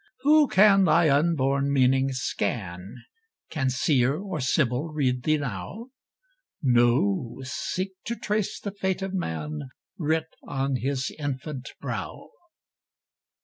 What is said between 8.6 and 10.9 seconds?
fate of man Writ on